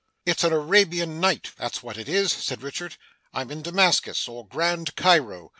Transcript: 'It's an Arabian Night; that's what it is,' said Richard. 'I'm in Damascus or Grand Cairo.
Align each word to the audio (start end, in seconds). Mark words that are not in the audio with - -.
'It's 0.25 0.43
an 0.43 0.51
Arabian 0.51 1.19
Night; 1.19 1.51
that's 1.57 1.83
what 1.83 1.95
it 1.95 2.09
is,' 2.09 2.31
said 2.31 2.63
Richard. 2.63 2.95
'I'm 3.35 3.51
in 3.51 3.61
Damascus 3.61 4.27
or 4.27 4.47
Grand 4.47 4.95
Cairo. 4.95 5.49